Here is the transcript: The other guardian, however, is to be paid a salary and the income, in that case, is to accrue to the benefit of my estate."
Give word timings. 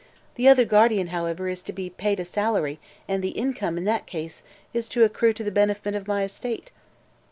The 0.33 0.47
other 0.47 0.65
guardian, 0.65 1.09
however, 1.09 1.47
is 1.47 1.61
to 1.61 1.71
be 1.71 1.91
paid 1.91 2.19
a 2.19 2.25
salary 2.25 2.79
and 3.07 3.23
the 3.23 3.29
income, 3.37 3.77
in 3.77 3.83
that 3.83 4.07
case, 4.07 4.41
is 4.73 4.89
to 4.89 5.03
accrue 5.03 5.33
to 5.33 5.43
the 5.43 5.51
benefit 5.51 5.93
of 5.93 6.07
my 6.07 6.23
estate." 6.23 6.71